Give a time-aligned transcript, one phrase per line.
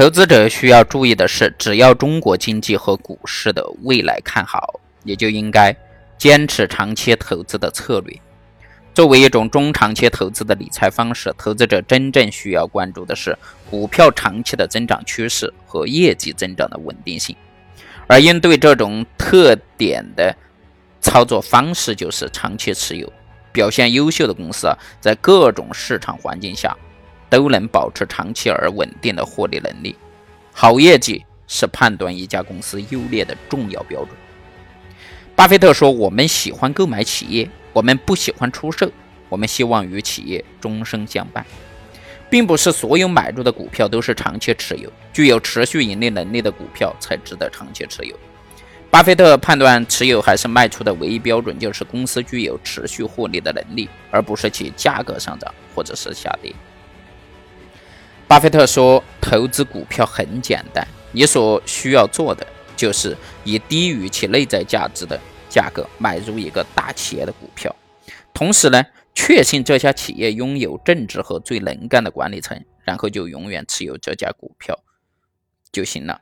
[0.00, 5.76] 投资者需要注意的是，只要中国经济和股市的未来看好，也就应该
[6.16, 8.18] 坚持长期投资的策略。
[8.94, 13.36] 作为一种中长期投资的理财方式，投资者真正需要关注的是
[13.68, 17.36] 股票长期的增长趋势和业绩增长的稳定性。
[18.06, 20.34] 而应对这种特点的
[21.02, 23.12] 操作方式就是长期持有。
[23.52, 26.74] 表现优秀的公司啊，在各种市场环境下。
[27.30, 29.96] 都能保持长期而稳定的获利能力。
[30.52, 34.10] 好业绩是判断一家公司优劣的重要标准。
[35.34, 38.90] 巴菲特说：“我们喜欢购买企业，我们不喜欢出售。
[39.30, 41.46] 我们希望与企业终生相伴，
[42.28, 44.92] 并不是所有买入的股票都是长期持有。
[45.12, 48.14] 具有持续盈利能力的股票才值得长期持有。”
[48.90, 56.52] 巴菲特判断持有还是卖出的唯一标准就是公司具有持续获利的能力，而不是其价格上涨或者是下跌。
[58.30, 67.74] 巴菲特说：“投资股票很简单，你所需要做的就是以低于其内在价值的价格买入一个大企业的股票，
[68.32, 68.84] 同时呢，
[69.16, 74.78] 确信这家企业拥有正直和最能干的管理层，然后就永远持有这家股票
[75.72, 76.20] 就行了。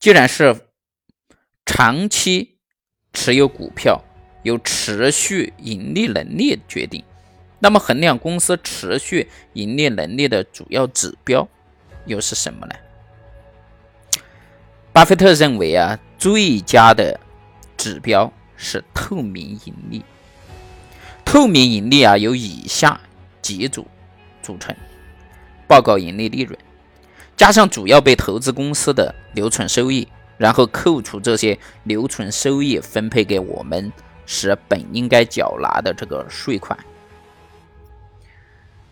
[0.00, 0.56] 既然是
[1.66, 2.56] 长期
[3.12, 4.02] 持有股票，
[4.42, 7.04] 由持续盈利能力决定。”
[7.64, 11.48] 那么，衡量公司持续盈利能力的主要指标
[12.04, 12.74] 又是什么呢？
[14.92, 17.18] 巴菲特认为啊，最佳的
[17.78, 20.04] 指标是透明盈利。
[21.24, 23.00] 透明盈利啊，由以下
[23.40, 23.86] 几组
[24.42, 24.76] 组成：
[25.66, 26.58] 报告盈利利润，
[27.34, 33.90] 加上主要被投资公司的留存收益，然后扣除这些留存收益分配给我们
[34.26, 36.78] 时本应该缴纳的这个税款。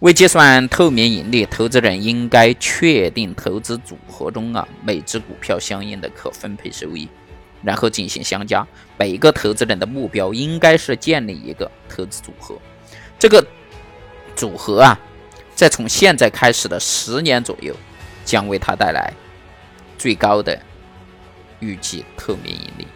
[0.03, 7.09] 为计算透明盈利，投资人应该确定投资组合中啊每只股票相应的可分配收益，
[7.63, 8.67] 然后进行相加。
[8.99, 12.59] 每个投资人的目标应该是建立一个投资组合，
[13.17, 13.47] 这个
[14.35, 14.99] 组合啊，
[15.55, 17.73] 在从现在开始的十年左右，
[18.25, 19.13] 将为他带来
[19.97, 20.61] 最高的
[21.61, 22.89] 预计透明盈利。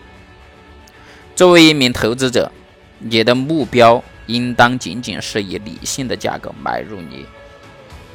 [1.36, 2.50] 作为一名投资者，
[2.98, 4.03] 你的目标。
[4.26, 7.25] 应当仅仅是以理性的价格买入你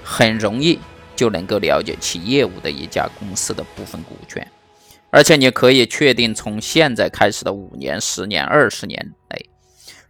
[0.03, 0.79] 很容易
[1.15, 4.45] 就能够了解其业务的一家公司的部分股权，
[5.09, 9.49] 而且你可以确定从现在开始的五年、十年、二十年内，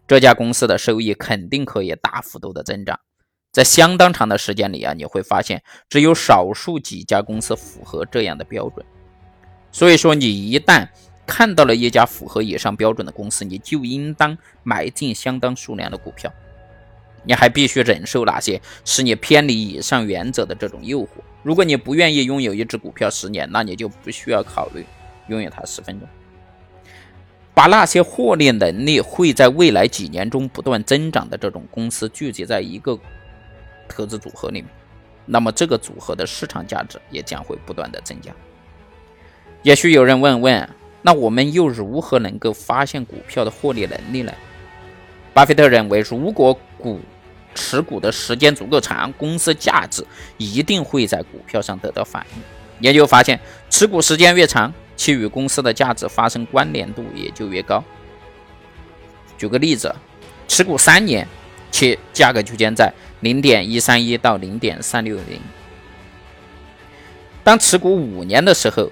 [0.06, 2.98] 这家公司的收益肯定可以大幅度的增长。
[3.52, 8.84] 在相当长的时间里啊，你会发现只有少数几家公司符合这样的标准。
[9.70, 10.88] 所以说，你一旦
[11.26, 16.32] 看到了一家符合以上标准的公司，你就应当买进相当数量的股票。
[17.24, 21.08] 你还必须忍受那些使你偏离以上原则的这种诱惑。
[21.44, 24.84] 如果你不愿意拥有一只股票十年，那你就不需要考虑
[25.28, 26.08] 拥有它十分钟。
[27.54, 32.98] 把那些获利能力会在未来几年中不断增长的这种公司聚集在一个
[33.88, 34.68] 投资组合里面，
[35.24, 38.32] 那么这个组合的市场价值也将会不断的增加。
[39.62, 40.68] 也许有人问问。
[41.02, 44.32] 那我们又如何能够发现股票的获利能力呢？
[45.34, 47.00] 巴菲特认为，如果股
[47.54, 50.06] 持股的时间足够长，公司价值
[50.38, 52.42] 一定会在股票上得到反映。
[52.80, 57.82] 研究发现，持股时间越长，其与公司的价值发生关联度也就越高。
[59.36, 59.94] 举个例子，
[60.46, 61.26] 持股三年，
[61.70, 65.40] 其价格区间在零点一三一到零点三六零；
[67.42, 68.90] 当持股五年的时候，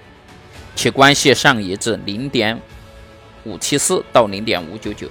[0.73, 2.59] 其关系上移至零点
[3.43, 5.07] 五七四到零点五九九。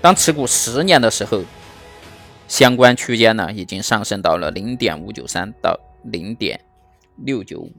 [0.00, 1.42] 当持股十年的时候，
[2.46, 6.60] 相关区间呢已经上升到了零点五九三到零点
[7.16, 7.72] 六九五。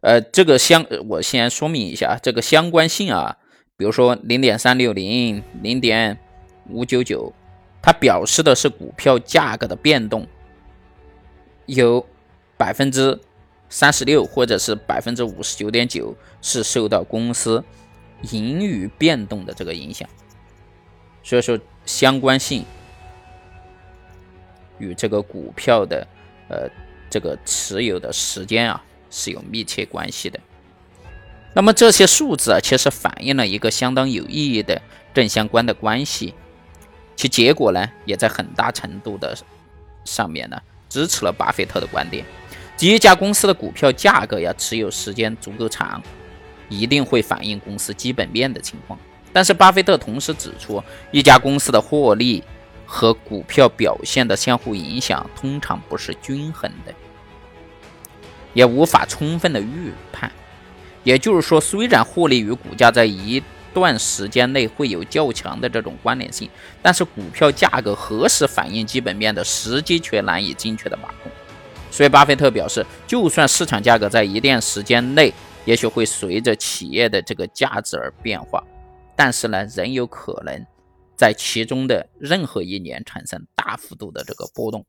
[0.00, 3.38] 呃，这个相我先说明一下这个相关性啊，
[3.78, 6.18] 比如说零点三六零、零点
[6.68, 7.32] 五九九，
[7.80, 10.26] 它表示的是股票价格的变动
[11.64, 12.06] 有
[12.58, 13.18] 百分之。
[13.74, 17.64] 三十六或者是百分之五十九点九是受到公司
[18.30, 20.08] 盈余变动的这个影响，
[21.24, 22.64] 所以说相关性
[24.78, 26.06] 与这个股票的
[26.48, 26.70] 呃
[27.10, 28.80] 这个持有的时间啊
[29.10, 30.38] 是有密切关系的。
[31.52, 34.80] 那么这些数字啊其实反映了一个相当有意义的
[35.12, 36.32] 正相关的关系，
[37.16, 39.36] 其结果呢也在很大程度的
[40.04, 42.24] 上面呢支持了巴菲特的观点。
[42.76, 46.02] 第一家公司的股票价格呀，持有时间足够长，
[46.68, 48.98] 一定会反映公司基本面的情况。
[49.32, 52.42] 但是，巴菲特同时指出，一家公司的获利
[52.84, 56.92] 和股票表现的相互影响通常不是均衡的，
[58.52, 60.30] 也无法充分的预判。
[61.04, 63.42] 也就是说，虽然获利与股价在一
[63.72, 66.50] 段时间内会有较强的这种关联性，
[66.82, 71.30] 但是股票价格何时反映基本面的时机却难以精确的把控。
[71.94, 75.32] 所以，巴菲特表示，就算市场价格在一定时间内
[75.64, 78.60] 也许会随着企业的这个价值而变化，
[79.14, 80.66] 但是呢，仍有可能
[81.16, 84.84] 在其中的任何一年产生大幅度的这个波动。